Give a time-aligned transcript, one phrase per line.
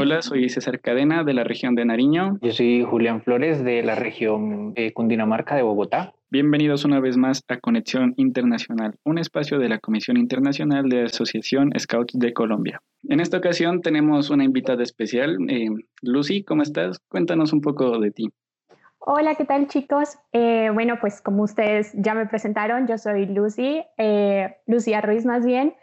[0.00, 2.38] Hola, soy César Cadena de la región de Nariño.
[2.40, 6.14] Yo soy Julián Flores de la región de Cundinamarca de Bogotá.
[6.30, 11.70] Bienvenidos una vez más a Conexión Internacional, un espacio de la Comisión Internacional de Asociación
[11.78, 12.80] Scouts de Colombia.
[13.10, 15.36] En esta ocasión tenemos una invitada especial.
[15.50, 15.68] Eh,
[16.00, 17.00] Lucy, ¿cómo estás?
[17.10, 18.30] Cuéntanos un poco de ti.
[19.00, 20.18] Hola, ¿qué tal chicos?
[20.32, 25.44] Eh, bueno, pues como ustedes ya me presentaron, yo soy Lucy, eh, Lucía Ruiz más
[25.44, 25.74] bien.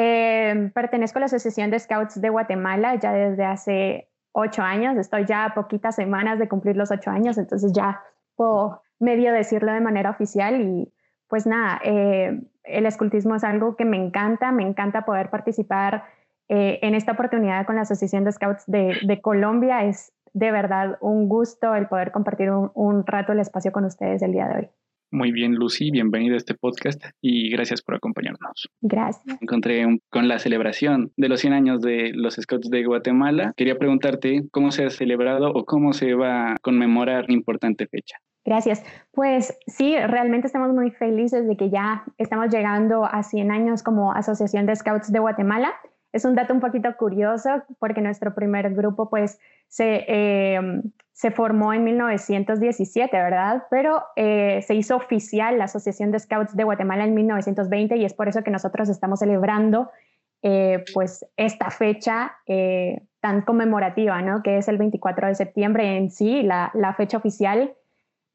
[0.00, 4.96] Eh, pertenezco a la Asociación de Scouts de Guatemala ya desde hace ocho años.
[4.96, 8.00] Estoy ya a poquitas semanas de cumplir los ocho años, entonces ya
[8.36, 10.60] puedo medio decirlo de manera oficial.
[10.60, 10.94] Y
[11.26, 16.04] pues nada, eh, el escultismo es algo que me encanta, me encanta poder participar
[16.46, 19.82] eh, en esta oportunidad con la Asociación de Scouts de, Colombia.
[19.82, 24.22] Es de verdad un gusto el poder compartir un, un rato el espacio con ustedes
[24.22, 24.70] el día de hoy.
[25.10, 28.68] Muy bien, Lucy, bienvenida a este podcast y gracias por acompañarnos.
[28.82, 29.40] Gracias.
[29.40, 33.54] Encontré con la celebración de los 100 años de los Scouts de Guatemala.
[33.56, 38.18] Quería preguntarte cómo se ha celebrado o cómo se va a conmemorar una importante fecha.
[38.44, 38.84] Gracias.
[39.12, 44.12] Pues sí, realmente estamos muy felices de que ya estamos llegando a 100 años como
[44.12, 45.72] Asociación de Scouts de Guatemala.
[46.12, 51.74] Es un dato un poquito curioso porque nuestro primer grupo pues se, eh, se formó
[51.74, 53.64] en 1917, ¿verdad?
[53.70, 58.14] Pero eh, se hizo oficial la Asociación de Scouts de Guatemala en 1920 y es
[58.14, 59.90] por eso que nosotros estamos celebrando
[60.40, 62.36] eh, pues esta fecha
[63.20, 64.42] tan conmemorativa, ¿no?
[64.42, 67.74] Que es el 24 de septiembre en sí, la, la fecha oficial.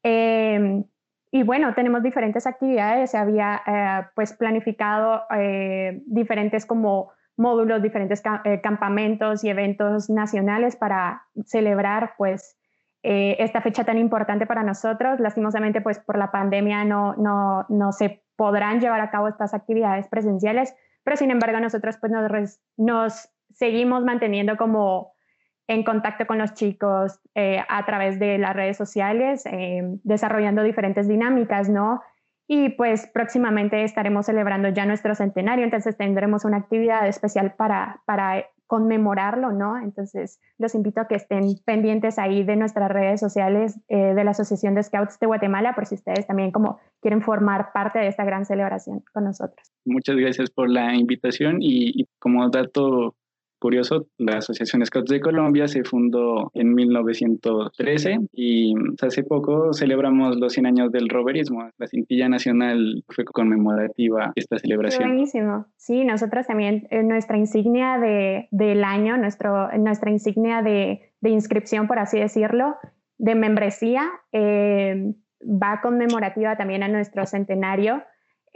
[0.04, 5.22] y bueno, tenemos diferentes actividades, se había pues planificado
[6.06, 8.22] diferentes como módulos, diferentes
[8.62, 12.56] campamentos y eventos nacionales para celebrar pues
[13.02, 15.20] eh, esta fecha tan importante para nosotros.
[15.20, 20.08] Lastimosamente, pues por la pandemia no, no, no se podrán llevar a cabo estas actividades
[20.08, 25.12] presenciales, pero sin embargo nosotros pues nos, nos seguimos manteniendo como
[25.66, 31.08] en contacto con los chicos eh, a través de las redes sociales, eh, desarrollando diferentes
[31.08, 32.02] dinámicas, ¿no?
[32.46, 38.44] Y pues próximamente estaremos celebrando ya nuestro centenario, entonces tendremos una actividad especial para, para
[38.66, 39.78] conmemorarlo, ¿no?
[39.78, 44.32] Entonces, los invito a que estén pendientes ahí de nuestras redes sociales eh, de la
[44.32, 48.24] Asociación de Scouts de Guatemala, por si ustedes también como quieren formar parte de esta
[48.24, 49.70] gran celebración con nosotros.
[49.84, 53.14] Muchas gracias por la invitación y, y como dato
[53.58, 60.52] curioso, la Asociación Scouts de Colombia se fundó en 1913 y hace poco celebramos los
[60.52, 61.68] 100 años del roverismo.
[61.78, 65.08] La cintilla nacional fue conmemorativa esta celebración.
[65.08, 65.66] buenísimo.
[65.76, 71.86] Sí, nosotros también, eh, nuestra insignia de, del año, nuestro, nuestra insignia de, de, inscripción,
[71.86, 72.76] por así decirlo,
[73.18, 78.02] de membresía, eh, va conmemorativa también a nuestro centenario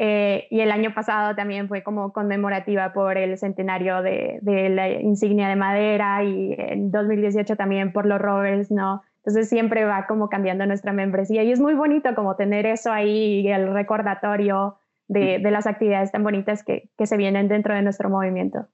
[0.00, 4.88] eh, y el año pasado también fue como conmemorativa por el centenario de, de, la
[4.88, 9.02] insignia de madera y en 2018 también por los rovers, ¿no?
[9.18, 13.48] Entonces siempre va como cambiando nuestra membresía y es muy bonito como tener eso ahí
[13.48, 14.76] el recordatorio
[15.08, 18.68] de, de las actividades tan bonitas que, que se vienen dentro de nuestro movimiento.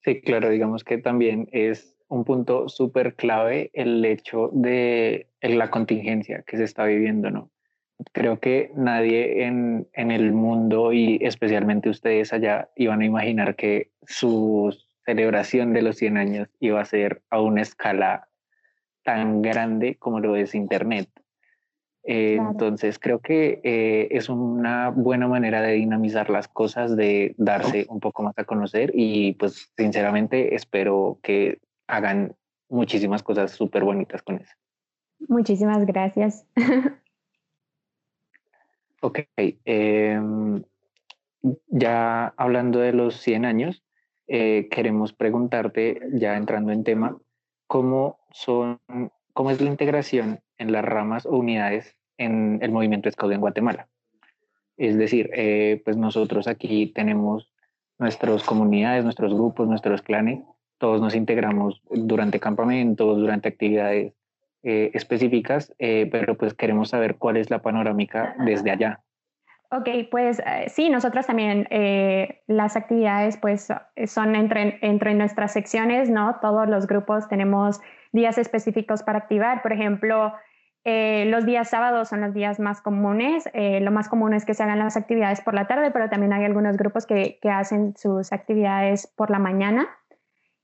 [0.00, 6.42] Sí, claro, digamos que también es un punto súper clave el hecho de la contingencia
[6.46, 7.50] que se está viviendo, ¿no?
[8.12, 14.76] Creo que nadie en, el mundo y especialmente ustedes allá iban a imaginar que su
[15.04, 18.28] celebración de los 100 años iba a ser a una escala
[19.04, 21.08] tan grande como lo es Internet.
[22.04, 27.86] Eh, entonces creo que eh, es una buena manera de dinamizar las cosas, de darse
[27.88, 32.34] un poco más a conocer y pues sinceramente espero que hagan
[32.68, 34.52] muchísimas cosas súper bonitas con eso.
[35.28, 36.44] Muchísimas gracias.
[39.04, 39.18] Ok,
[39.64, 40.62] em,
[41.66, 43.82] ya hablando de los 100 años,
[44.28, 47.18] eh, queremos preguntarte, ya entrando en tema,
[47.66, 48.78] ¿cómo, son,
[49.32, 53.88] ¿cómo es la integración en las ramas o unidades en el movimiento Scout en Guatemala?
[54.76, 57.52] Es decir, eh, pues nosotros aquí tenemos
[57.98, 60.44] nuestras comunidades, nuestros grupos, nuestros clanes,
[60.78, 64.14] todos nos integramos durante campamentos, durante actividades
[64.64, 69.00] eh, específicas, eh, pero pues queremos saber cuál es la panorámica desde allá.
[69.72, 71.66] Ok, pues eh, sí, nosotros también
[72.46, 73.66] las actividades pues
[74.06, 76.36] son entre, entre nuestras secciones, ¿no?
[76.40, 77.80] Todos los grupos tenemos
[78.12, 79.62] días específicos para activar.
[79.62, 80.32] Por ejemplo,
[80.84, 83.50] los días sábados son los días más comunes.
[83.54, 86.44] lo más común es que se hagan las actividades por la tarde, pero también hay
[86.44, 89.88] algunos grupos que, que hacen sus actividades por la mañana.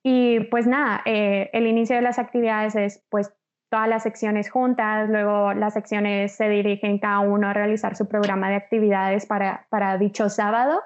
[0.05, 3.35] Y pues nada, el inicio de las actividades es pues
[3.70, 8.49] todas las secciones juntas, luego las secciones se dirigen cada uno a realizar su programa
[8.49, 10.81] de actividades para, para dicho sábado.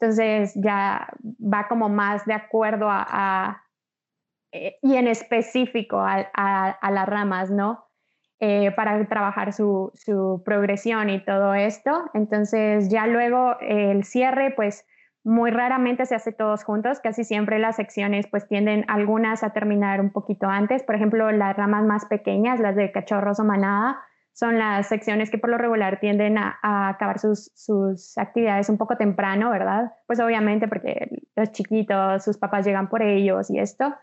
[0.00, 3.64] Entonces ya va como más de acuerdo a,
[4.52, 7.84] eh, y en específico a, las ramas, ¿no?
[8.40, 12.08] Eh, para trabajar su, su, progresión y todo esto.
[12.14, 14.86] Entonces ya luego el cierre, pues
[15.28, 20.00] muy raramente se hace todos juntos, casi siempre las secciones pues tienden algunas a terminar
[20.00, 24.00] un poquito antes, por ejemplo las ramas más pequeñas, las de cachorros o manada,
[24.32, 28.96] son las secciones que por lo regular tienden a, acabar sus, sus, actividades un poco
[28.96, 29.92] temprano, ¿verdad?
[30.06, 33.94] Pues obviamente porque los chiquitos, sus papás llegan por ellos y esto.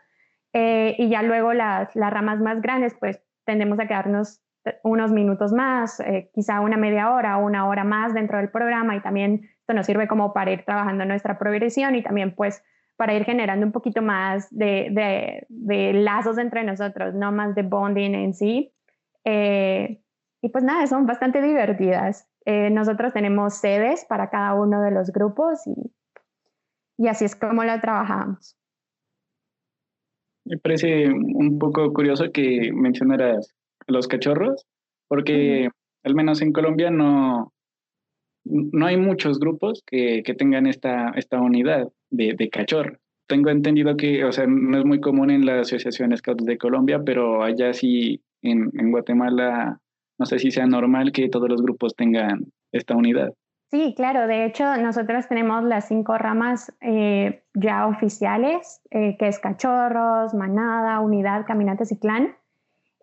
[0.53, 4.41] Eh, y ya luego las, las, ramas más grandes, pues tendemos a quedarnos
[4.83, 8.95] unos minutos más, eh, quizá una media hora o una hora más dentro del programa
[8.95, 12.63] y también esto nos sirve como para ir trabajando nuestra progresión y también pues
[12.97, 18.15] para ir generando un poquito más de, de, lazos entre nosotros, no más de bonding
[18.15, 18.73] en sí.
[19.25, 20.01] Eh,
[20.41, 22.29] y pues nada, son bastante divertidas.
[22.45, 25.91] Eh, nosotros tenemos sedes para cada uno de los grupos y,
[26.97, 28.57] y así es como la trabajamos.
[30.45, 33.53] Me parece un poco curioso que mencionaras
[33.87, 34.65] los cachorros,
[35.07, 35.69] porque
[36.03, 37.51] al menos en Colombia no,
[38.45, 42.97] no hay muchos grupos que, que tengan esta, esta unidad de, de cachorro.
[43.27, 47.01] Tengo entendido que, o sea, no es muy común en la Asociación Scouts de Colombia,
[47.03, 49.79] pero allá sí, en, en Guatemala,
[50.19, 53.33] no sé si sea normal que todos los grupos tengan esta unidad.
[53.71, 54.27] Sí, claro.
[54.27, 60.99] De hecho, nosotros tenemos las cinco ramas eh, ya oficiales, eh, que es cachorros, manada,
[60.99, 62.35] unidad, caminantes y clan.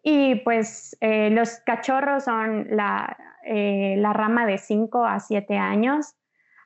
[0.03, 6.15] Y pues eh, los cachorros son la, eh, la rama de 5 a 7 años,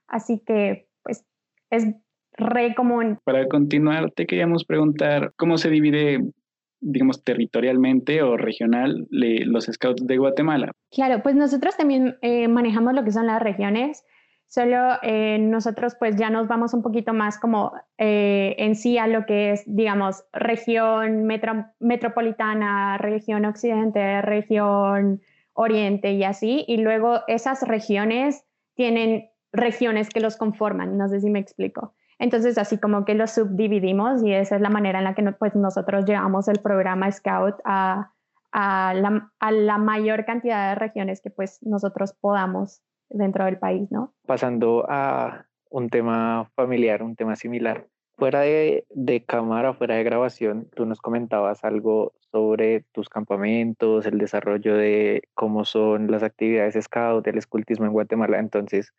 [0.08, 1.24] así que pues
[1.70, 1.86] es
[2.32, 3.18] re común.
[3.24, 6.20] Para continuar, te queríamos preguntar cómo se divide
[6.80, 10.72] digamos, territorialmente o regional los scouts de Guatemala.
[10.90, 14.04] Claro, pues nosotros también eh, manejamos lo que son las regiones,
[14.46, 19.26] solo eh, nosotros pues ya nos vamos un poquito más como en sí a lo
[19.26, 21.26] que es, digamos, región
[21.80, 25.20] metropolitana, región occidente, región
[25.56, 28.44] oriente y así, y luego esas regiones
[28.74, 31.94] tienen regiones que los conforman, no sé si me explico.
[32.18, 35.54] Entonces, así como que los subdividimos y esa es la manera en la que pues,
[35.54, 38.12] nosotros llevamos el programa Scout a,
[38.52, 43.90] a, la, a, la, mayor cantidad de regiones que pues nosotros podamos dentro del país,
[43.90, 44.14] ¿no?
[44.26, 47.86] Pasando a un tema familiar, un tema similar.
[48.16, 54.16] Fuera de, de, cámara, fuera de grabación, tú nos comentabas algo sobre tus campamentos, el
[54.16, 58.38] desarrollo de cómo son las actividades scout, del escultismo en Guatemala.
[58.38, 58.94] Entonces,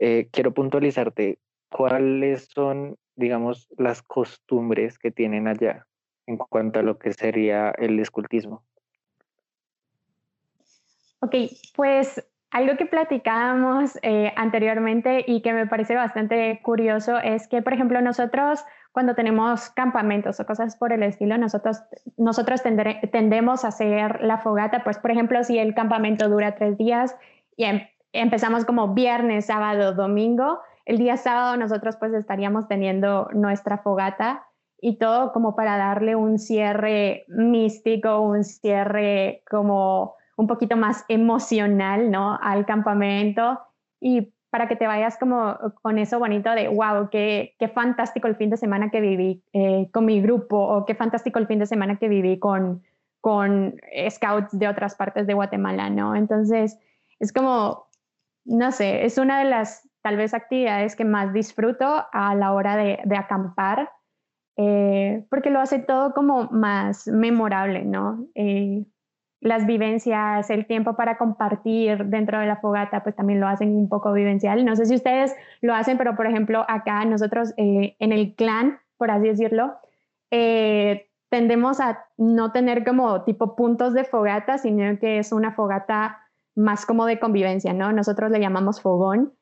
[0.00, 1.38] eh, quiero puntualizarte
[1.70, 5.86] cuáles son, digamos, las costumbres que tienen allá
[6.26, 8.64] en cuanto a lo que sería el escultismo.
[11.20, 11.34] Ok,
[11.74, 17.74] pues algo que platicábamos eh, anteriormente y que me parece bastante curioso es que, por
[17.74, 21.82] ejemplo, nosotros cuando tenemos campamentos o cosas por el estilo, nosotros,
[22.16, 22.62] nosotros
[23.12, 27.14] tendemos a hacer la fogata, pues por ejemplo, si el campamento dura tres días
[27.56, 33.78] y em, empezamos como viernes, sábado, domingo, el día sábado nosotros pues estaríamos teniendo nuestra
[33.78, 34.46] fogata
[34.80, 42.10] y todo como para darle un cierre místico, un cierre como un poquito más emocional,
[42.12, 42.38] ¿no?
[42.40, 43.60] Al campamento
[44.00, 48.36] y para que te vayas como con eso bonito de, wow, qué, qué fantástico el
[48.36, 51.66] fin de semana que viví eh, con mi grupo o qué fantástico el fin de
[51.66, 52.82] semana que viví con,
[53.20, 53.74] con
[54.08, 56.14] scouts de otras partes de Guatemala, ¿no?
[56.14, 56.78] Entonces,
[57.18, 57.88] es como,
[58.44, 62.76] no sé, es una de las tal vez actividades que más disfruto a la hora
[62.76, 63.90] de, de acampar,
[64.56, 68.24] eh, porque lo hace todo como más memorable, ¿no?
[68.36, 68.84] Eh,
[69.40, 73.88] las vivencias, el tiempo para compartir dentro de la fogata, pues también lo hacen un
[73.88, 74.64] poco vivencial.
[74.64, 78.80] No sé si ustedes lo hacen, pero por ejemplo, acá nosotros eh, en el clan,
[78.96, 79.74] por así decirlo,
[80.30, 86.18] eh, tendemos a no tener como tipo puntos de fogata, sino que es una fogata
[86.56, 87.92] más como de convivencia, ¿no?
[87.92, 89.34] Nosotros le llamamos fogón.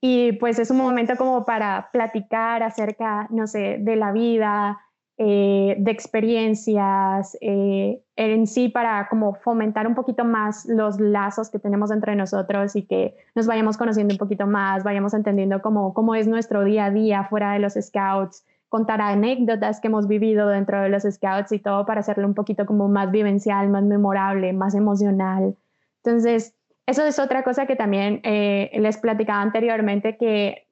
[0.00, 4.80] Y pues es un momento como para platicar acerca, no sé, de la vida,
[5.24, 11.60] eh, de experiencias eh, en sí para como fomentar un poquito más los lazos que
[11.60, 16.16] tenemos entre nosotros y que nos vayamos conociendo un poquito más, vayamos entendiendo cómo, cómo
[16.16, 20.82] es nuestro día a día fuera de los scouts, contar anécdotas que hemos vivido dentro
[20.82, 24.74] de los scouts y todo para hacerlo un poquito como más vivencial, más memorable, más
[24.74, 25.54] emocional.
[26.02, 30.66] Entonces, eso es otra cosa que también eh, les platicaba anteriormente que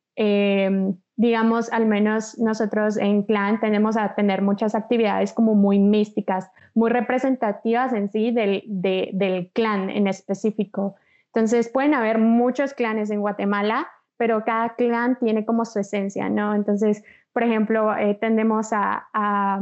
[1.20, 6.88] digamos, al menos nosotros en Clan tenemos a tener muchas actividades como muy místicas, muy
[6.88, 10.94] representativas en sí del, del clan en específico.
[11.26, 13.86] Entonces pueden haber muchos clanes en Guatemala,
[14.16, 16.54] pero cada clan tiene como su esencia, ¿no?
[16.54, 19.60] Entonces, por ejemplo, eh, tendemos a, a,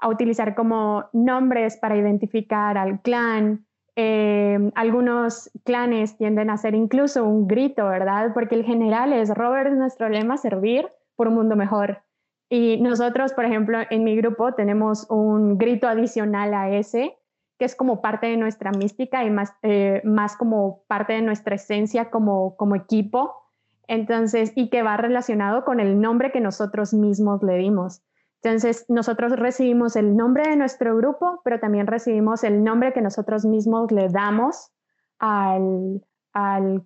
[0.00, 3.64] a utilizar como nombres para identificar al clan.
[3.96, 8.32] Eh, algunos clanes tienden a hacer incluso un grito, ¿verdad?
[8.32, 12.02] Porque el general es, Robert, nuestro lema, servir por un mundo mejor.
[12.48, 17.18] Y nosotros, por ejemplo, en mi grupo tenemos un grito adicional a ese,
[17.58, 20.02] que es como parte de nuestra mística y más, eh,
[20.38, 23.42] como parte de nuestra esencia como equipo.
[23.88, 28.02] Entonces, y que va relacionado con el nombre que nosotros mismos le dimos.
[28.42, 33.44] Entonces, nosotros recibimos el nombre de nuestro grupo, pero también recibimos el nombre que nosotros
[33.44, 34.72] mismos le damos
[35.20, 36.02] al,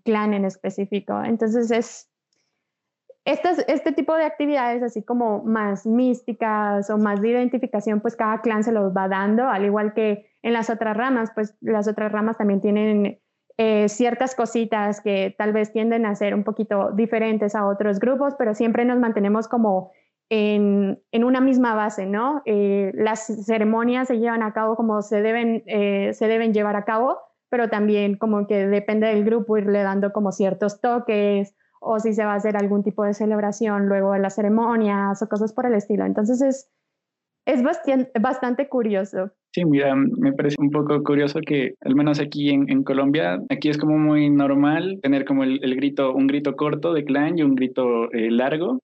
[0.04, 1.18] clan en específico.
[1.22, 2.10] Entonces, es
[3.24, 8.42] este, este tipo de actividades, así como más místicas o más de identificación, pues cada
[8.42, 12.12] clan se los va dando, al igual que en las otras ramas, pues las otras
[12.12, 13.18] ramas también tienen
[13.56, 18.34] eh, ciertas cositas que tal vez tienden a ser un poquito diferentes a otros grupos,
[18.38, 19.90] pero siempre nos mantenemos como
[20.28, 22.42] en, una misma base, ¿no?
[22.46, 26.84] Eh, las ceremonias se llevan a cabo como se deben, eh, se deben llevar a
[26.84, 27.18] cabo,
[27.48, 32.24] pero también como que depende del grupo irle dando como ciertos toques o si se
[32.24, 35.74] va a hacer algún tipo de celebración luego de las ceremonias o cosas por el
[35.74, 36.04] estilo.
[36.04, 36.70] Entonces es,
[37.44, 37.62] es
[38.20, 39.30] bastante, curioso.
[39.54, 43.78] Sí, mira, me parece un poco curioso que al menos aquí en, Colombia, aquí es
[43.78, 48.10] como muy normal tener como el, grito, un grito corto de clan y un grito
[48.12, 48.80] eh, largo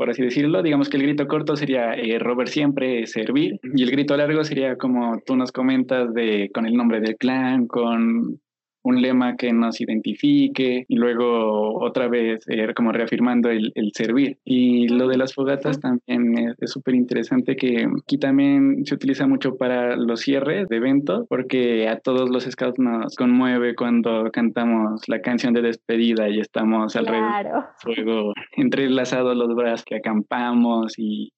[0.00, 0.62] por así decirlo.
[0.62, 4.76] Digamos que el grito corto sería eh, Robert siempre, servir, y el grito largo sería
[4.76, 8.40] como tú nos comentas de con el nombre del clan, con
[8.82, 14.38] un lema que nos identifique y luego otra vez eh, como reafirmando el, servir.
[14.44, 19.56] Y lo de las fogatas también es súper interesante que aquí también se utiliza mucho
[19.56, 25.20] para los cierres de eventos porque a todos los scouts nos conmueve cuando cantamos la
[25.20, 31.32] canción de despedida y estamos alrededor del fuego entrelazados los brazos que acampamos y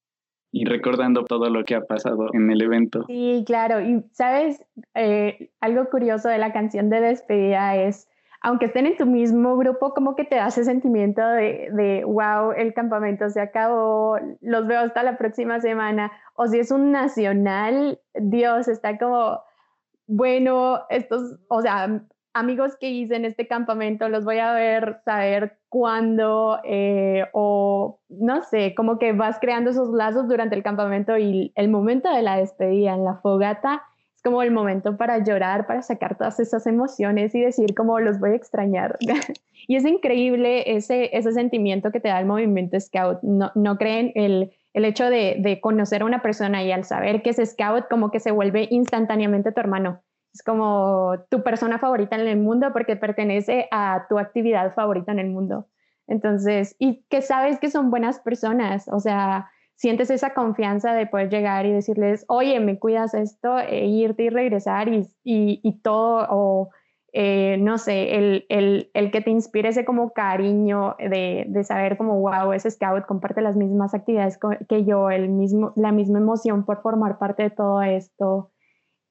[0.53, 3.05] y recordando todo lo que ha pasado en el evento.
[3.07, 3.81] Sí, claro.
[3.81, 4.63] Y sabes,
[4.95, 8.07] eh, algo curioso de la canción de despedida es,
[8.43, 12.53] aunque estén en tu mismo grupo, como que te da ese sentimiento de, de, wow,
[12.53, 16.13] el campamento se acabó, los veo hasta la próxima semana.
[16.35, 19.41] O si es un nacional, Dios, está como,
[20.07, 22.03] bueno, estos, o sea,
[22.35, 28.43] amigos que hice en este campamento, los voy a ver, saber cuándo, eh, o no
[28.43, 32.37] sé, como que vas creando esos lazos durante el campamento y el momento de la
[32.37, 33.83] despedida en la fogata
[34.15, 38.19] es como el momento para llorar, para sacar todas esas emociones y decir como los
[38.19, 38.99] voy a extrañar.
[39.69, 43.23] y es increíble ese, ese sentimiento que te da el movimiento Scout.
[43.23, 47.23] No, no creen el, el hecho de, de conocer a una persona y al saber
[47.23, 52.17] que es Scout como que se vuelve instantáneamente tu hermano es como tu persona favorita
[52.17, 55.67] en el mundo porque pertenece a tu actividad favorita en el mundo.
[56.07, 61.29] Entonces, y que sabes que son buenas personas, o sea, sientes esa confianza de poder
[61.29, 66.71] llegar y decirles, oye, me cuidas esto, e irte y regresar y, y, todo, o
[67.12, 71.97] eh, no sé, el, el, el, que te inspire ese como cariño de, de, saber
[71.97, 76.65] como, wow, ese scout comparte las mismas actividades que yo, el mismo, la misma emoción
[76.65, 78.51] por formar parte de todo esto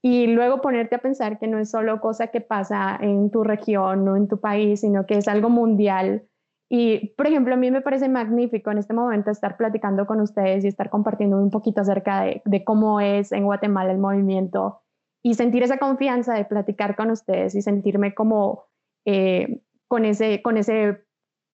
[0.02, 4.08] y luego ponerte a pensar que no es solo cosa que pasa en tu región
[4.08, 6.24] o en tu país, sino que es algo mundial.
[6.70, 10.64] Y, por ejemplo, a mí me parece magnífico en este momento estar platicando con ustedes
[10.64, 14.82] y estar compartiendo un poquito acerca de, de cómo es en Guatemala el movimiento
[15.24, 18.66] y sentir esa confianza de platicar con ustedes y sentirme como
[19.06, 21.06] eh, con, ese, con ese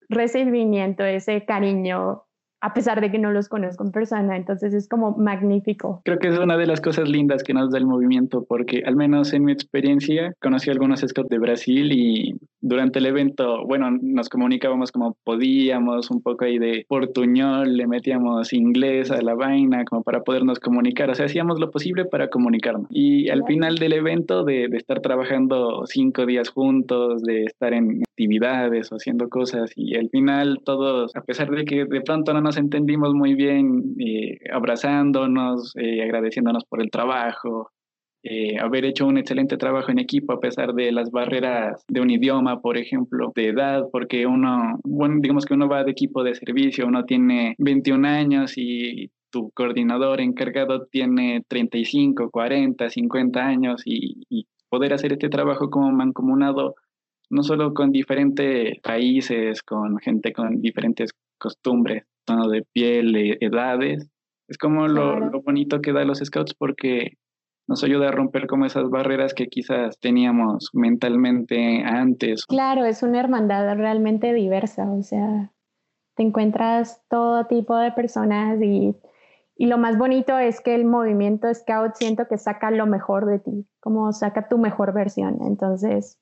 [0.09, 2.26] recibimiento, ese cariño
[2.61, 6.01] a pesar de que no los conozco en persona, entonces es como magnífico.
[6.05, 8.95] Creo que es una de las cosas lindas que nos da el movimiento, porque al
[8.95, 12.35] menos en mi experiencia conocí a algunos scouts de Brasil y
[12.67, 18.51] durante el evento, bueno, nos comunicábamos como podíamos, un poco ahí de portuñol, le metíamos
[18.51, 22.87] inglés a la vaina como para podernos comunicar, o sea, hacíamos lo posible para comunicarnos.
[22.89, 28.03] Y al final del evento, de, de estar trabajando cinco días juntos, de estar en
[28.03, 32.41] actividades o haciendo cosas, y al final todos, a pesar de que de pronto no
[32.41, 37.71] nos entendimos muy bien, eh, abrazándonos, eh, agradeciéndonos por el trabajo,
[38.29, 42.09] eh, haber hecho un excelente trabajo en equipo a pesar de las barreras de un
[42.09, 46.35] idioma, por ejemplo, de edad, porque uno, bueno, digamos que uno va de equipo de
[46.35, 54.23] servicio, uno tiene 21 años y tu coordinador encargado tiene 35, 40, 50 años y,
[54.29, 56.75] y poder hacer este trabajo como mancomunado
[57.29, 64.09] no solo con diferentes países, con gente con diferentes costumbres, tono de piel, edades.
[64.47, 67.17] Es como lo, bonito que da los scouts porque
[67.67, 72.45] nos ayuda a romper como esas barreras que quizás teníamos mentalmente antes.
[72.45, 75.51] Claro, es una hermandad realmente diversa, o sea,
[76.15, 78.95] te encuentras todo tipo de personas y,
[79.55, 83.39] Y lo más bonito es que el movimiento Scout siento que saca lo mejor de
[83.39, 85.39] ti, como saca tu mejor versión.
[85.41, 86.19] Entonces,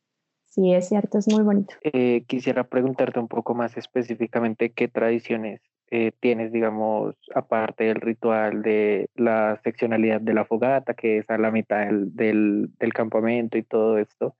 [0.47, 1.75] sí, es cierto, es muy bonito.
[1.81, 5.61] Eh, quisiera preguntarte un poco más específicamente qué tradiciones
[5.91, 11.37] eh, tienes, digamos, aparte del ritual de la seccionalidad de la fogata, que es a
[11.37, 14.35] la mitad del, del, campamento y todo esto,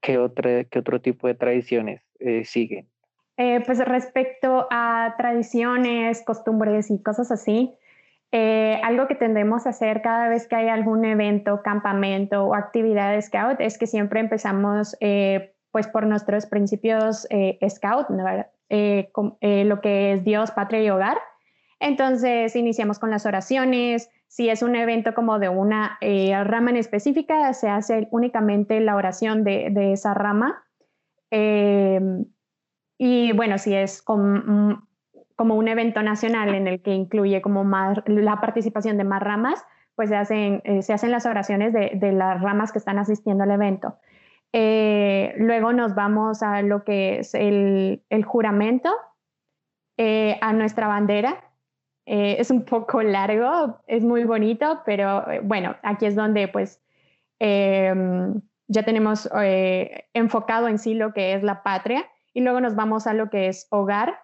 [0.00, 2.88] ¿qué, otra, qué otro tipo de tradiciones eh, siguen?
[3.66, 7.76] pues respecto a tradiciones, costumbres y cosas así,
[8.34, 13.12] eh, algo que tendemos a hacer cada vez que hay algún evento, campamento o actividad
[13.12, 20.12] de scout es que siempre empezamos eh, pues por nuestros principios eh, scout, lo que
[20.12, 21.18] es Dios, patria y hogar.
[21.80, 24.08] Entonces iniciamos con las oraciones.
[24.28, 25.98] Si es un evento como de una
[26.44, 30.62] rama en específica, se hace únicamente la oración de, de esa rama.
[32.98, 34.86] y bueno, si es con
[35.42, 39.64] como un evento nacional en el que incluye como más la participación de más ramas,
[39.96, 43.44] pues se hacen, eh, se hacen las oraciones de, de, las ramas que están asistiendo
[43.44, 43.96] al evento.
[44.52, 48.90] Eh, luego nos vamos a lo que es el, juramento,
[49.96, 51.44] eh, a nuestra bandera.
[52.04, 56.82] es un poco largo, es muy bonito, pero bueno, aquí es donde pues
[57.38, 59.28] em, ya tenemos
[60.12, 62.04] enfocado en sí lo que es la patria
[62.34, 64.18] y luego nos vamos a lo que es hogar,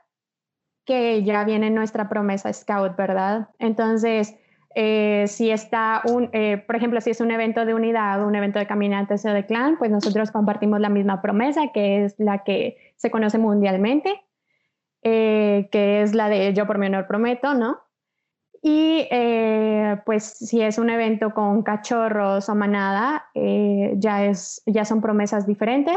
[0.85, 3.50] que ya viene nuestra promesa Scout, ¿verdad?
[3.58, 4.35] Entonces,
[4.80, 8.61] eh, si está un, eh, por ejemplo, si es un evento de unidad, un evento
[8.61, 12.76] de caminantes o de clan, pues nosotros compartimos la misma promesa, que es la que
[12.94, 14.23] se conoce mundialmente,
[15.02, 17.80] eh, que es la de yo por mi honor prometo, ¿no?
[18.62, 19.08] Y
[20.04, 25.97] pues si es un evento con cachorros o manada, ya, es, ya son promesas diferentes.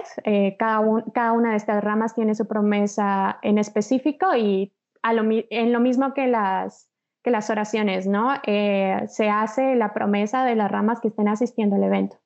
[0.59, 0.81] cada,
[1.13, 4.73] cada una de estas ramas tiene su promesa en específico y
[5.03, 6.90] en lo mismo que las,
[7.23, 8.33] que las oraciones, ¿no?
[8.45, 12.17] Eh, se hace la promesa de las ramas que estén asistiendo al evento.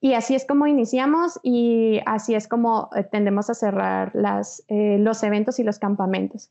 [0.00, 4.98] Y así es como iniciamos y así es como eh, tendemos a cerrar las, eh,
[5.00, 6.50] los eventos y los campamentos.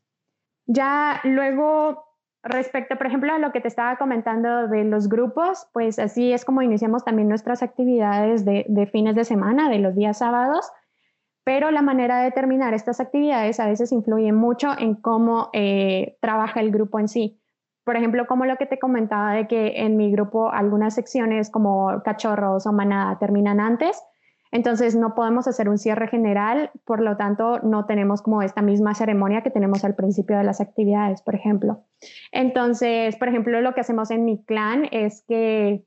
[0.66, 2.04] Ya luego,
[2.42, 6.44] respecto, por ejemplo, a lo que te estaba comentando de los grupos, pues así es
[6.44, 10.70] como iniciamos también nuestras actividades de, fines de semana, de los días sábados
[11.44, 15.52] pero la manera de terminar estas actividades a veces influye mucho en cómo
[16.20, 17.40] trabaja el grupo en sí.
[17.86, 22.02] Por ejemplo, como lo que te comentaba de que en mi grupo algunas secciones como
[22.02, 24.02] cachorros o manada terminan antes,
[24.50, 28.96] entonces no podemos hacer un cierre general, por lo tanto no tenemos como esta misma
[28.96, 31.84] ceremonia que tenemos al principio de las actividades, por ejemplo.
[32.32, 35.84] Entonces, por ejemplo, lo que hacemos en mi clan es que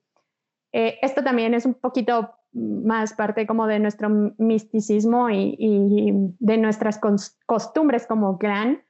[0.71, 4.07] eh, esto también es un poquito más parte como de nuestro
[4.37, 6.97] misticismo y, de nuestras
[7.45, 8.83] costumbres como clan.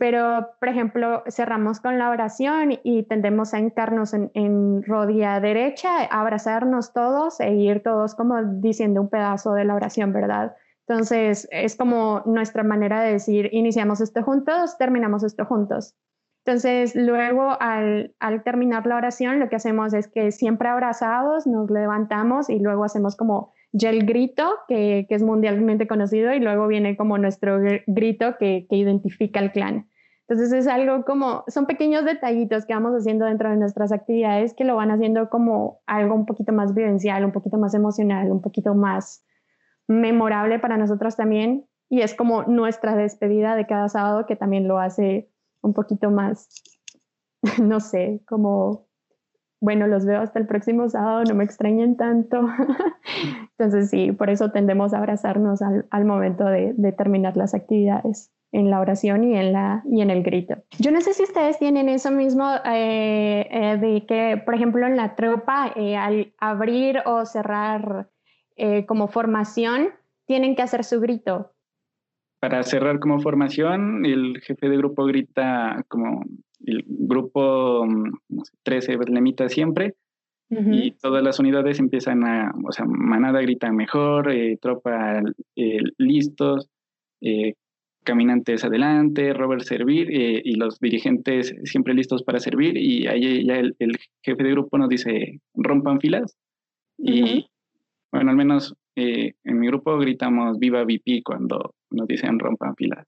[0.00, 6.94] Pero, por ejemplo, cerramos con la oración y tendemos a hincarnos en, rodilla derecha, abrazarnos
[6.94, 10.56] todos e ir todos como diciendo un pedazo de la oración, ¿verdad?
[10.88, 15.94] Entonces, es como nuestra manera de decir, iniciamos esto juntos, terminamos esto juntos.
[16.46, 22.48] Entonces, luego al, terminar la oración, lo que hacemos es que siempre abrazados nos levantamos
[22.48, 27.18] y luego hacemos como ya el grito, que, es mundialmente conocido, y luego viene como
[27.18, 29.89] nuestro grito que, que identifica el clan.
[30.30, 34.62] Entonces es algo como, son pequeños detallitos que vamos haciendo dentro de nuestras actividades que
[34.62, 38.76] lo van haciendo como algo un poquito más vivencial, un poquito más emocional, un poquito
[38.76, 39.24] más
[39.88, 41.66] memorable para nosotros también.
[41.88, 45.28] Y es como nuestra despedida de cada sábado que también lo hace
[45.62, 46.62] un poquito más,
[47.60, 48.86] no sé, como,
[49.60, 52.40] bueno, los veo hasta el próximo sábado, no me extrañen tanto.
[53.58, 58.80] Entonces sí, por eso tendemos a abrazarnos al, momento de, terminar las actividades en la
[58.80, 60.56] oración y en, la, y en el grito.
[60.78, 64.96] Yo no sé si ustedes tienen eso mismo eh, eh, de que, por ejemplo, en
[64.96, 68.08] la tropa, eh, al abrir o cerrar
[68.86, 69.88] como formación,
[70.26, 71.54] tienen que hacer su grito
[72.40, 76.24] para cerrar como formación, el jefe de grupo grita como
[76.64, 77.86] el grupo
[78.62, 79.94] 13 mm, siempre
[80.48, 85.22] y todas las unidades empiezan a, o sea, manada grita mejor, eh, tropa
[85.54, 86.68] eh, listos,
[87.20, 87.54] eh,
[88.04, 93.74] caminantes adelante, Robert servir y los dirigentes siempre listos para servir y ahí ya el,
[94.22, 96.36] jefe de grupo nos dice rompan filas
[96.98, 97.46] y
[98.10, 103.06] bueno, al menos en mi grupo gritamos viva VP cuando nos dicen rompan filas.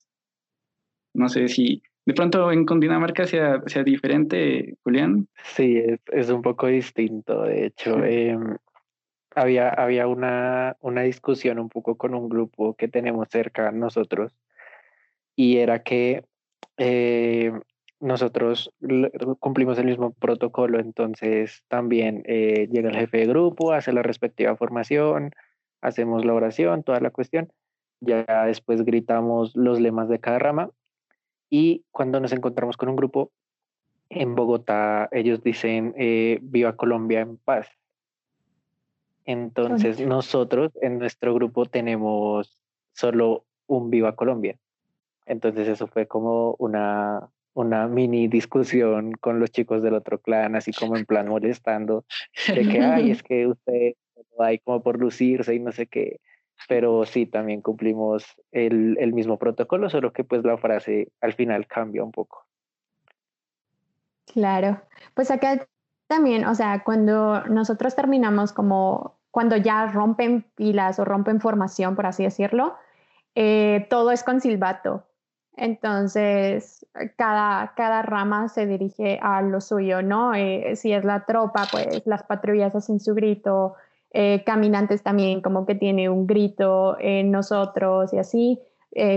[1.14, 5.28] No sé si de pronto en Cundinamarca sea, sea diferente, Julián.
[5.44, 7.42] Sí, es, es un poco distinto.
[7.42, 8.56] De hecho, em,
[9.34, 14.34] había, había una, una discusión un poco con un grupo que tenemos cerca nosotros
[15.36, 16.24] y era que,
[16.78, 17.52] eh,
[18.02, 18.74] nosotros
[19.38, 24.56] cumplimos el mismo protocolo, entonces también eh, llega el jefe de grupo, hace la respectiva
[24.56, 25.30] formación,
[25.80, 27.52] hacemos la oración, toda la cuestión,
[28.00, 30.70] ya después gritamos los lemas de cada rama
[31.48, 33.30] y cuando nos encontramos con un grupo
[34.08, 37.68] en Bogotá, ellos dicen eh, Viva Colombia en paz.
[39.24, 42.58] Entonces nosotros en nuestro grupo tenemos
[42.94, 44.58] solo un Viva Colombia.
[45.26, 50.72] Entonces eso fue como una, una mini discusión con los chicos del otro clan, así
[50.72, 52.04] como en plan molestando,
[52.48, 53.94] de que, ay, es que usted
[54.38, 56.20] hay como por lucirse y no sé qué.
[56.68, 61.66] Pero sí, también cumplimos el, el mismo protocolo, solo que pues la frase al final
[61.66, 62.46] cambia un poco.
[64.32, 64.80] Claro,
[65.14, 65.66] pues acá
[66.06, 72.06] también, o sea, cuando nosotros terminamos como, cuando ya rompen pilas o rompen formación, por
[72.06, 72.76] así decirlo,
[73.34, 75.04] eh, todo es con silbato.
[75.56, 76.86] Entonces,
[77.16, 80.34] cada, cada rama se dirige a lo suyo, ¿no?
[80.34, 83.74] Eh, si es la tropa, pues las patrullas hacen su grito,
[84.12, 88.60] eh, caminantes también como que tiene un grito, en nosotros y así.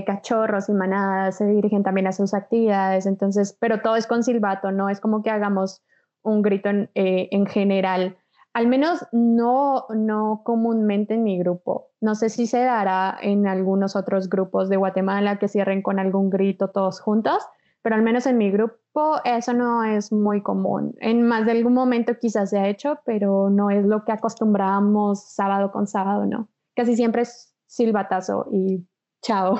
[0.05, 4.71] cachorros y manadas se dirigen también a sus actividades, entonces, pero todo es con silbato,
[4.71, 5.81] no es como que hagamos
[6.21, 8.15] un grito en, en general
[8.55, 11.91] al menos no, no comúnmente en mi grupo.
[11.99, 16.29] No sé si se dará en algunos otros grupos de Guatemala que cierren con algún
[16.29, 17.43] grito todos juntos,
[17.81, 20.95] pero al menos en mi grupo eso no es muy común.
[21.01, 25.33] En más de algún momento quizás se ha hecho, pero no es lo que acostumbramos
[25.33, 26.47] sábado con sábado, ¿no?
[26.77, 28.87] Casi siempre es silbatazo y
[29.21, 29.59] chao.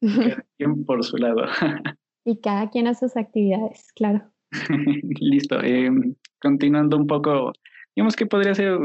[0.00, 1.44] Cada quien por su lado.
[2.24, 4.28] y cada quien a sus actividades, claro.
[5.20, 5.60] Listo.
[5.62, 5.88] Eh,
[6.42, 7.52] continuando un poco,
[7.94, 8.78] digamos que podría ser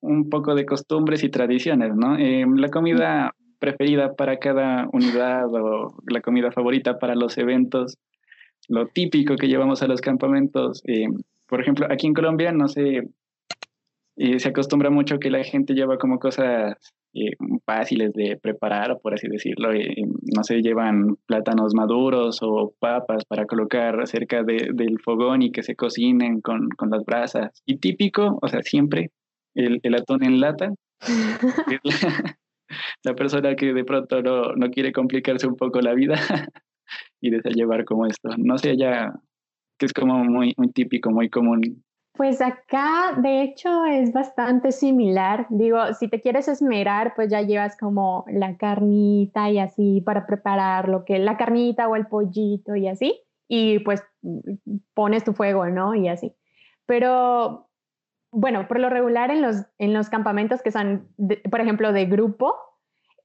[0.00, 2.16] un poco de costumbres y tradiciones, ¿no?
[2.18, 7.98] Eh, la comida preferida para cada unidad o la comida favorita para los eventos,
[8.68, 10.82] lo típico que llevamos a los campamentos.
[10.86, 11.06] Eh,
[11.46, 13.02] por ejemplo, aquí en Colombia, no sé,
[14.16, 16.74] se acostumbra mucho que la gente lleva como cosas
[17.12, 17.32] eh,
[17.66, 19.70] fáciles de preparar, por así decirlo.
[19.72, 25.74] no se llevan plátanos maduros o papas para colocar cerca del fogón y que se
[25.74, 27.62] cocinen con, con, las brasas.
[27.66, 29.10] Y típico, o sea, siempre
[29.54, 30.72] el, el atún en lata.
[33.04, 36.14] la, persona que de pronto no, no quiere complicarse un poco la vida
[37.20, 38.30] y desea llevar como esto.
[38.38, 39.12] No sé, ya
[39.78, 41.82] que es como muy, muy típico, muy común
[42.20, 45.46] pues acá, de hecho, es bastante similar.
[45.48, 50.90] Digo, si te quieres esmerar, pues ya llevas como la carnita y así para preparar
[50.90, 53.22] lo que la carnita o el pollito y así.
[53.48, 54.02] Y pues
[54.92, 55.94] pones tu fuego, ¿no?
[55.94, 56.36] Y así.
[56.84, 57.70] Pero
[58.30, 61.08] bueno, por lo regular en los, en los campamentos que son,
[61.50, 62.54] por ejemplo, de grupo,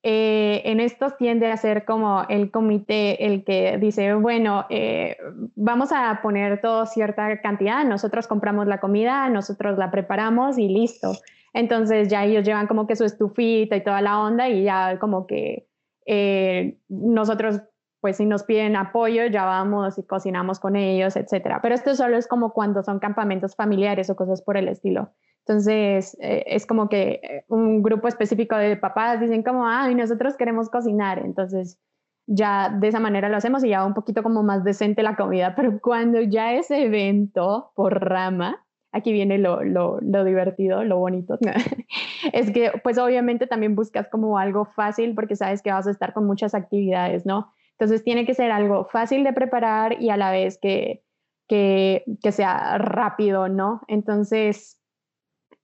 [0.08, 5.18] eh, en estos tiende a ser como el comité el que dice, bueno, eh,
[5.56, 11.13] vamos a poner todo cierta cantidad, nosotros compramos la comida, nosotros la preparamos y listo.
[11.54, 15.26] Entonces ya ellos llevan como que su estufita y toda la onda y ya como
[15.26, 15.65] que
[16.06, 17.62] eh, nosotros
[18.06, 21.60] pues si nos piden apoyo ya vamos y cocinamos con ellos, etcétera.
[21.63, 25.10] Pero esto solo es como cuando son campamentos familiares o cosas por el estilo.
[25.39, 30.38] Entonces, eh, es como que eh, un grupo específico de papás dicen como, ah, nosotros
[30.38, 31.18] queremos cocinar.
[31.26, 31.80] Entonces,
[32.28, 35.56] ya de esa manera lo hacemos y ya un poquito como más decente la comida.
[35.56, 41.39] Pero cuando ya es evento por rama, aquí viene lo, lo, lo divertido, lo bonito,
[42.34, 46.13] es que pues obviamente también buscas como algo fácil porque sabes que vas a estar
[46.13, 47.52] con muchas actividades, ¿no?
[47.78, 51.04] Entonces tiene que ser algo fácil de preparar y a la vez que,
[51.48, 53.82] que, sea rápido, ¿no?
[53.88, 54.82] Entonces,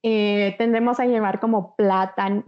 [0.03, 1.75] eh, tendemos a llevar como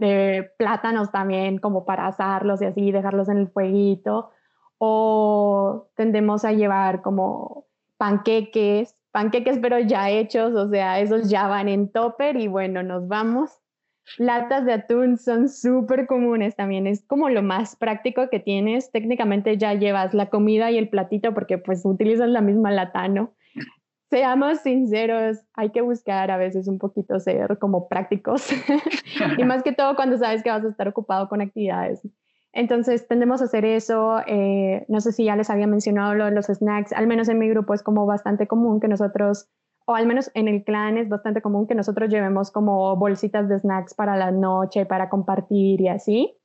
[0.00, 4.30] eh, plátanos también como para asarlos y así, dejarlos en el fueguito.
[4.78, 11.68] O tendemos a llevar como panqueques, panqueques pero ya hechos, o sea, esos ya van
[11.68, 13.63] en topper y bueno, nos vamos.
[14.18, 18.90] Latas de atún son súper comunes también, es como lo más práctico que tienes.
[18.92, 23.34] Técnicamente ya llevas la comida y el platito porque pues utilizas la misma lata, ¿no?
[24.10, 28.48] seamos sinceros, hay que buscar a veces un poquito ser como prácticos
[29.38, 32.00] y más que todo cuando sabes que vas a estar ocupado con actividades.
[32.52, 34.20] Entonces tendemos a hacer eso.
[34.28, 37.38] Eh, no sé si ya les había mencionado lo de los snacks, al menos en
[37.38, 39.48] mi grupo es como bastante común que nosotros,
[39.86, 43.58] o al menos en el clan es bastante común que nosotros llevemos como bolsitas de
[43.58, 46.36] snacks para la noche, para compartir y así.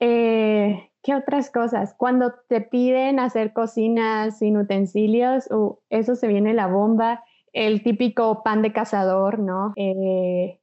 [0.00, 1.94] Eh, ¿Qué otras cosas?
[1.96, 7.22] Cuando te piden hacer cocinas sin utensilios, uh, eso se viene la bomba.
[7.52, 9.72] El típico pan de cazador, ¿no?
[9.76, 10.58] Eh,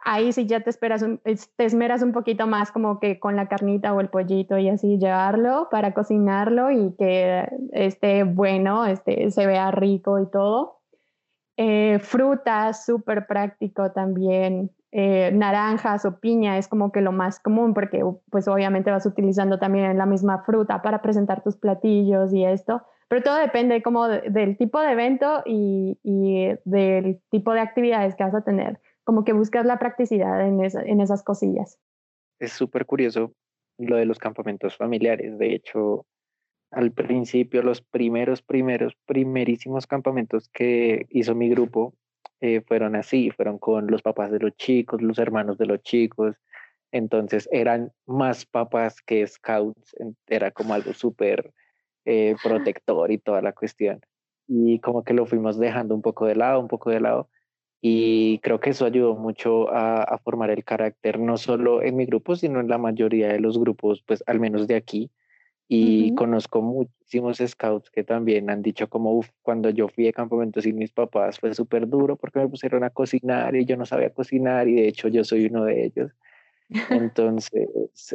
[0.00, 3.94] ahí sí ya te esperas te esmeras un poquito más como que con la carnita
[3.94, 9.70] o el pollito y así llevarlo para cocinarlo y que esté bueno, este, se vea
[9.70, 10.79] rico y todo.
[11.62, 14.70] Eh, frutas, súper práctico también.
[14.92, 19.58] Eh, naranjas o piña es como que lo más común porque pues obviamente vas utilizando
[19.58, 24.56] también la misma fruta para presentar tus platillos y esto, pero todo depende como del
[24.56, 29.34] tipo de evento y, y, del tipo de actividades que vas a tener, como que
[29.34, 31.78] buscas la practicidad en, en esas cosillas.
[32.38, 33.34] Es súper curioso
[33.76, 36.06] lo de los campamentos familiares, de hecho
[36.70, 41.94] al principio, los primeros, primeros, primerísimos campamentos que hizo mi grupo
[42.40, 46.36] eh, fueron así, fueron con los papás de los chicos, los hermanos de los chicos,
[46.92, 49.94] entonces eran más papás que scouts,
[50.26, 51.52] era como algo súper
[52.04, 54.00] eh, protector y toda la cuestión.
[54.46, 57.28] Y como que lo fuimos dejando un poco de lado, un poco de lado.
[57.80, 62.06] Y creo que eso ayudó mucho a, a formar el carácter, no solo en mi
[62.06, 65.10] grupo, sino en la mayoría de los grupos, pues al menos de aquí,
[65.72, 70.60] y conozco muchísimos scouts que también han dicho como, uff, cuando yo fui a campamento
[70.60, 74.12] sin mis papás fue súper duro porque me pusieron a cocinar y yo no sabía
[74.12, 76.10] cocinar y de hecho yo soy uno de ellos.
[76.90, 77.68] Entonces,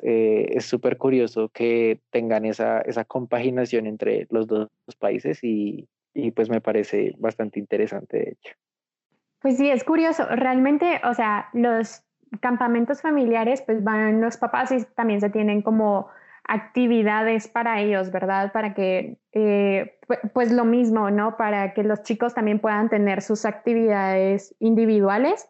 [0.04, 6.32] eh, es súper curioso que tengan esa, esa compaginación entre los dos países y, y
[6.32, 8.54] pues me parece bastante interesante, de hecho.
[9.40, 10.26] Pues sí, es curioso.
[10.26, 12.04] Realmente, o sea, los
[12.42, 16.10] campamentos familiares, pues van los papás y también se tienen como
[16.48, 18.52] actividades para ellos, ¿verdad?
[18.52, 19.98] Para que, eh,
[20.34, 21.38] pues lo mismo, ¿no?
[21.38, 25.50] Para que los chicos también puedan tener sus actividades individuales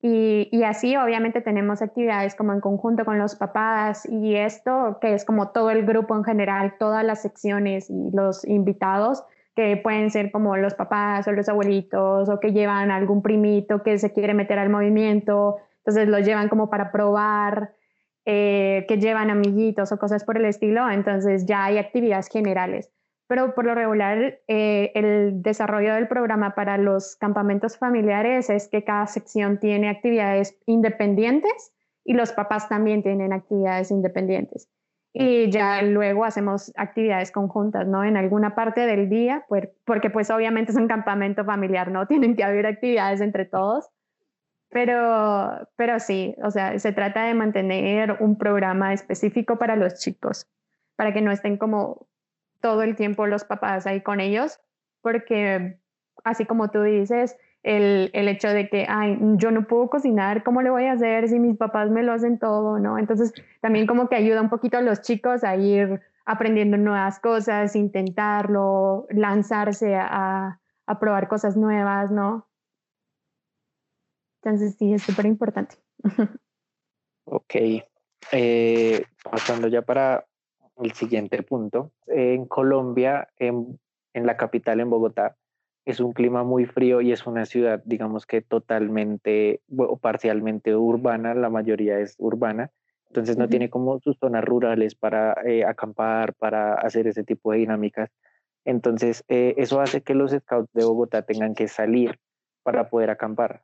[0.00, 5.14] y, y, así obviamente tenemos actividades como en conjunto con los papás y esto, que
[5.14, 9.24] es como todo el grupo en general, todas las secciones y los invitados,
[9.56, 13.98] que pueden ser como los papás o los abuelitos o que llevan algún primito que
[13.98, 17.72] se quiere meter al movimiento, entonces los llevan como para probar
[18.30, 22.92] eh, que llevan amiguitos o cosas por el estilo, entonces ya hay actividades generales.
[23.26, 28.84] Pero por lo regular, eh, el desarrollo del programa para los campamentos familiares es que
[28.84, 31.72] cada sección tiene actividades independientes
[32.04, 34.68] y los papás también tienen actividades independientes.
[35.14, 38.04] Y ya luego hacemos actividades conjuntas, ¿no?
[38.04, 39.46] En alguna parte del día,
[39.86, 42.06] porque pues obviamente es un campamento familiar, ¿no?
[42.08, 43.88] Tienen que haber actividades entre todos
[44.70, 50.46] pero, pero sí, o sea, se trata de mantener un programa específico para los chicos,
[50.96, 52.06] para que no estén como
[52.60, 54.60] todo el tiempo los papás ahí con ellos,
[55.00, 55.78] porque
[56.24, 60.62] así como tú dices, el, el, hecho de que, ay, yo no puedo cocinar, ¿cómo
[60.62, 62.98] le voy a hacer si mis papás me lo hacen todo, no?
[62.98, 67.74] Entonces, también como que ayuda un poquito a los chicos a ir aprendiendo nuevas cosas,
[67.74, 72.47] intentarlo, lanzarse a, a probar cosas nuevas, ¿no?
[74.42, 75.76] Entonces sí, es súper importante.
[77.30, 77.56] Ok.
[78.32, 80.24] Eh, pasando ya para
[80.78, 81.92] el siguiente punto.
[82.06, 83.78] En Colombia, en,
[84.14, 85.36] en, la capital, en Bogotá,
[85.84, 91.34] es un clima muy frío y es una ciudad, digamos que totalmente o parcialmente urbana,
[91.34, 92.70] la mayoría es urbana.
[93.08, 97.58] Entonces no tiene como sus zonas rurales para eh, acampar, para hacer ese tipo de
[97.58, 98.10] dinámicas.
[98.66, 102.18] Entonces eh, eso hace que los scouts de Bogotá tengan que salir
[102.62, 103.62] para poder acampar.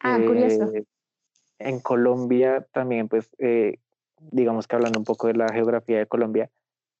[0.00, 0.72] Ah, curioso.
[0.74, 0.84] Eh,
[1.58, 3.78] en Colombia también, pues, eh,
[4.30, 6.50] digamos que hablando un poco de la geografía de Colombia,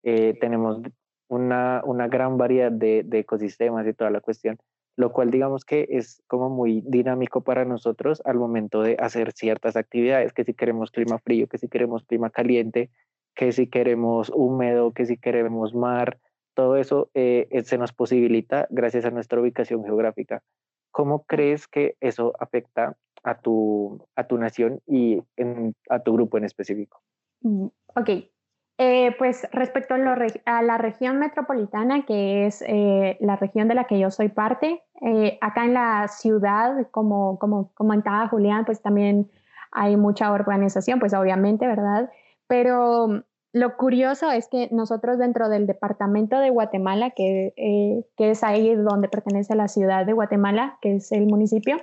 [0.02, 0.80] eh, tenemos
[1.28, 4.58] una, una, gran variedad de, de, ecosistemas y toda la cuestión,
[4.96, 9.76] lo cual digamos que es como muy dinámico para nosotros al momento de hacer ciertas
[9.76, 12.90] actividades, que si queremos clima frío, que si queremos clima caliente,
[13.34, 16.18] que si queremos húmedo, que si queremos mar,
[16.54, 20.42] todo eso se nos posibilita gracias a nuestra ubicación geográfica.
[20.96, 25.22] ¿Cómo crees que eso afecta a tu, a tu nación y
[25.90, 27.02] a tu grupo en específico?
[27.42, 28.08] Mm, ok,
[28.78, 33.98] eh, pues respecto a, la región metropolitana, que es eh, la región de la que
[33.98, 39.30] yo soy parte, eh, acá en la ciudad, como, como comentaba Julián, pues también
[39.72, 42.10] hay mucha organización, pues obviamente, ¿verdad?
[42.46, 43.22] Pero
[43.56, 48.74] lo curioso es que nosotros dentro del departamento de Guatemala, que, eh, que, es ahí
[48.74, 51.78] donde pertenece la ciudad de Guatemala, que es el municipio,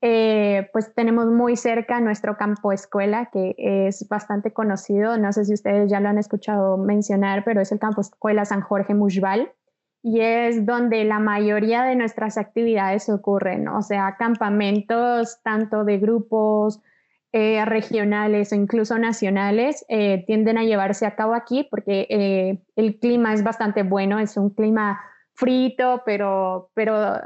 [0.00, 5.18] eh, pues tenemos muy cerca nuestro campo escuela, que es bastante conocido.
[5.18, 8.62] No sé si ustedes ya lo han escuchado mencionar, pero es el campo escuela San
[8.62, 9.52] Jorge Mushbal
[10.02, 16.80] y es donde la mayoría de nuestras actividades ocurren, o sea, campamentos tanto de grupos,
[17.32, 22.98] eh, regionales o incluso nacionales eh, tienden a llevarse a cabo aquí porque eh, el
[22.98, 25.00] clima es bastante bueno, es un clima
[25.34, 27.20] frito, pero, pero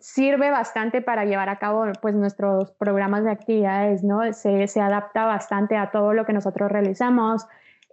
[0.00, 4.32] sirve bastante para llevar a cabo pues nuestros programas de actividades, ¿no?
[4.32, 7.46] Se, se adapta bastante a todo lo que nosotros realizamos.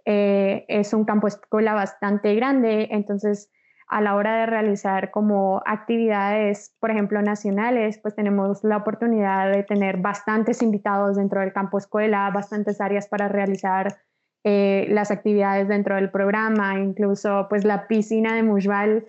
[0.06, 3.50] Es un campo escuela bastante grande, entonces
[3.92, 9.64] a la hora de realizar como actividades, por ejemplo, nacionales, pues tenemos la oportunidad de
[9.64, 13.98] tener bastantes invitados dentro del campo escuela, bastantes áreas para realizar
[14.44, 19.06] eh, las actividades dentro del programa, incluso pues la piscina de Mujbal.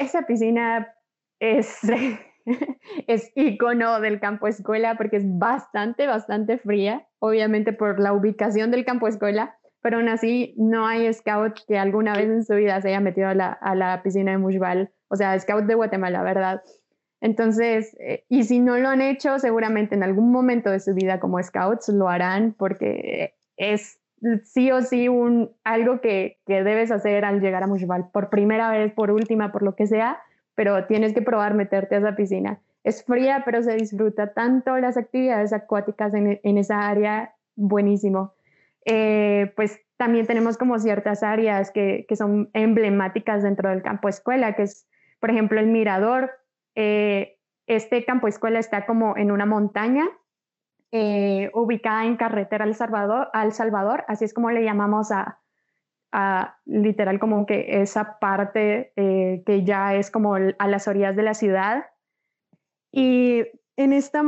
[0.00, 0.92] Esa piscina
[1.38, 1.78] es,
[3.06, 8.84] es icono del campo escuela porque es bastante, bastante fría, obviamente por la ubicación del
[8.84, 12.88] campo escuela, pero aún así no hay scout que alguna vez en su vida se
[12.88, 16.60] haya metido a la, a la piscina de Mushbal, o sea, scout de Guatemala, ¿verdad?
[17.20, 21.20] Entonces, eh, y si no lo han hecho, seguramente en algún momento de su vida
[21.20, 24.00] como scouts lo harán porque es
[24.42, 28.72] sí o sí un, algo que, que debes hacer al llegar a Mushbal, por primera
[28.72, 30.18] vez, por última, por lo que sea,
[30.56, 32.58] pero tienes que probar meterte a esa piscina.
[32.82, 38.32] Es fría, pero se disfruta tanto las actividades acuáticas en, en esa área, buenísimo.
[38.88, 44.54] Eh, pues también tenemos como ciertas áreas que, que, son emblemáticas dentro del campo escuela,
[44.54, 46.30] que es, por ejemplo, el mirador.
[46.76, 50.04] Eh, este campo escuela está como en una montaña
[50.92, 55.40] eh, ubicada en carretera al Salvador, al Salvador, así es como le llamamos a,
[56.64, 61.84] literal como que esa parte que ya es como a las orillas de la ciudad.
[62.90, 63.44] Y
[63.76, 64.22] en esta,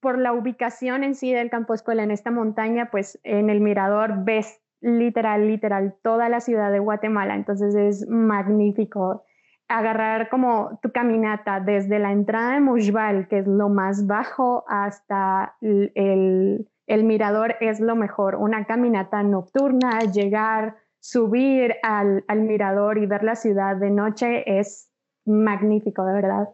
[0.00, 4.24] por la ubicación en sí del campo escuela en esta montaña, pues en el mirador
[4.24, 7.34] ves literal, literal toda la ciudad de Guatemala.
[7.34, 9.24] Entonces es magnífico
[9.68, 15.56] agarrar como tu caminata desde la entrada de Mujbal, que es lo más bajo, hasta
[15.60, 18.36] el, el mirador es lo mejor.
[18.36, 24.90] Una caminata nocturna, llegar, subir al, al mirador y ver la ciudad de noche es
[25.26, 26.48] magnífico, de verdad.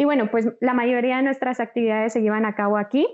[0.00, 3.06] Y bueno, pues la mayoría de nuestras actividades se llevan a cabo aquí.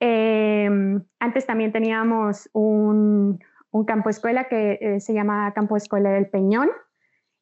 [0.00, 3.38] Em, antes también teníamos un,
[3.86, 6.68] campo escuela que eh, se llama Campo Escuela del Peñón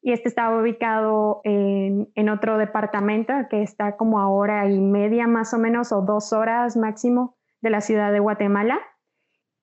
[0.03, 5.25] y este estaba ubicado en, en, otro departamento que está como a hora y media
[5.25, 8.79] más o menos o dos horas máximo de la ciudad de Guatemala.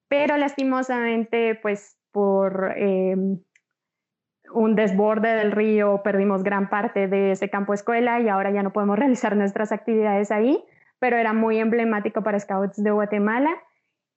[0.09, 3.39] Pero lastimosamente, pues por em,
[4.53, 8.73] un desborde del río, perdimos gran parte de ese campo escuela y ahora ya no
[8.73, 10.63] podemos realizar nuestras actividades ahí,
[10.99, 13.51] pero era muy emblemático para Scouts de Guatemala.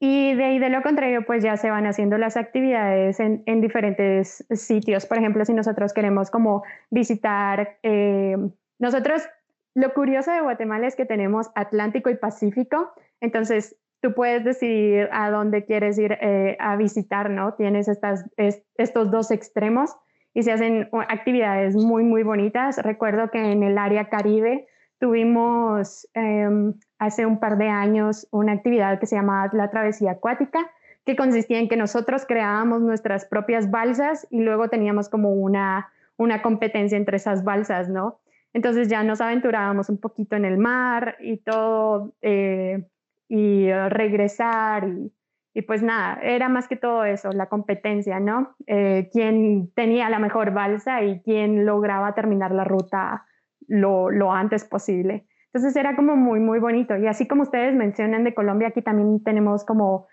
[0.02, 3.60] Y de ahí de lo contrario, pues ya se van haciendo las actividades en, en
[3.60, 5.06] diferentes sitios.
[5.06, 8.38] Por ejemplo, si nosotros queremos como visitar, eh,
[8.80, 9.28] nosotros,
[9.76, 15.30] lo curioso de Guatemala es que tenemos Atlántico y Pacífico, entonces tú puedes decidir a
[15.32, 17.56] dónde quieres ir eh, a visitar, ¿no?
[17.56, 19.98] Tienes estas, estos dos extremos
[20.34, 22.78] y se hacen actividades muy, muy bonitas.
[22.78, 24.68] Recuerdo que en el área Caribe
[25.00, 30.70] tuvimos em, hace un par de años una actividad que se llamaba la travesía acuática,
[31.06, 36.42] que consistía en que nosotros creábamos nuestras propias balsas y luego teníamos como una, una
[36.42, 38.20] competencia entre esas balsas, ¿no?
[38.54, 42.84] Entonces ya nos aventurábamos un poquito en el mar y todo, eh,
[43.28, 45.12] y regresar y
[45.54, 48.56] y pues nada, era más que todo eso, la competencia, ¿no?
[48.68, 53.26] Eh, quién tenía la mejor balsa y quién lograba terminar la ruta
[53.68, 55.26] lo, lo, antes posible.
[55.48, 56.96] Entonces era como muy, muy bonito.
[56.98, 60.08] Y así como ustedes mencionan de Colombia, aquí también tenemos como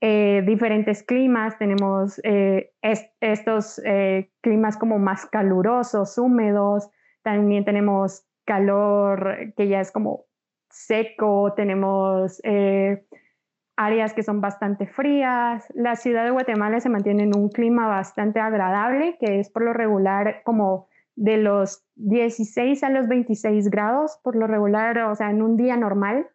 [0.00, 3.80] eh, diferentes climas, tenemos eh, estos
[4.40, 6.90] climas como más calurosos, húmedos,
[7.22, 10.24] también tenemos calor que ya es como
[10.68, 12.40] seco, tenemos
[13.80, 15.66] áreas que son bastante frías.
[15.74, 19.72] La ciudad de Guatemala se mantiene en un clima bastante agradable, que es por lo
[19.72, 25.40] regular como de los 16 a los 26 grados, por lo regular, o sea, en
[25.40, 26.28] un día normal.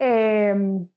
[0.00, 0.88] Em,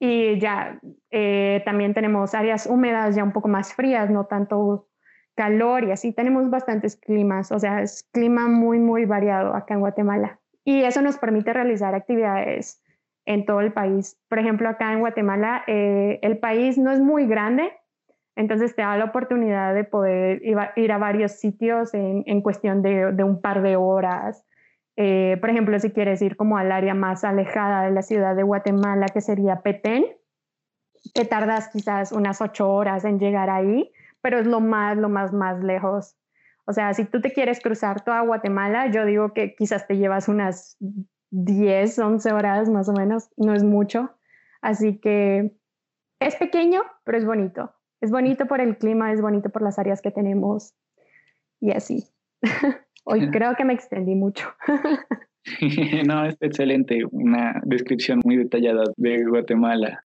[0.00, 4.88] y ya eh, también tenemos áreas húmedas ya un poco más frías, no tanto
[5.36, 6.12] calor y así.
[6.12, 10.40] Tenemos bastantes climas, o sea, es clima muy, muy variado acá en Guatemala.
[10.64, 12.83] Y eso nos permite realizar actividades
[13.26, 14.20] en todo el país.
[14.28, 17.72] Por ejemplo, acá en Guatemala, eh, el país no es muy grande,
[18.36, 20.42] entonces te da la oportunidad de poder
[20.76, 24.44] ir a varios sitios en, en cuestión de, de, un par de horas.
[24.96, 28.42] Eh, por ejemplo, si quieres ir como al área más alejada de la ciudad de
[28.42, 30.04] Guatemala, que sería Petén,
[31.12, 35.32] te tardas quizás unas ocho horas en llegar ahí, pero es lo más, lo más,
[35.32, 36.16] más lejos.
[36.66, 40.28] O sea, si tú te quieres cruzar toda Guatemala, yo digo que quizás te llevas
[40.28, 40.78] unas
[41.34, 44.10] 10, 11 horas más o menos, no es mucho.
[44.62, 45.52] Así que
[46.20, 47.74] es pequeño, pero es bonito.
[48.00, 50.74] Es bonito por el clima, es bonito por las áreas que tenemos
[51.60, 52.04] y así.
[53.04, 54.48] Hoy creo que me extendí mucho.
[56.06, 60.02] no, es excelente, una descripción muy detallada de Guatemala.